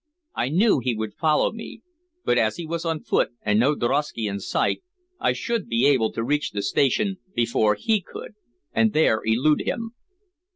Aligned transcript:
I 0.33 0.49
knew 0.49 0.79
he 0.79 0.95
would 0.95 1.13
follow 1.13 1.51
me, 1.51 1.83
but 2.25 2.39
as 2.39 2.55
he 2.55 2.65
was 2.65 2.85
on 2.85 3.01
foot, 3.03 3.33
with 3.45 3.57
no 3.57 3.75
drosky 3.75 4.25
in 4.25 4.39
sight, 4.39 4.81
I 5.19 5.31
should 5.33 5.67
be 5.69 5.85
able 5.85 6.11
to 6.13 6.23
reach 6.23 6.49
the 6.49 6.63
station 6.63 7.17
before 7.35 7.75
he 7.75 8.01
could, 8.01 8.31
and 8.73 8.93
there 8.93 9.21
elude 9.23 9.61
him. 9.61 9.91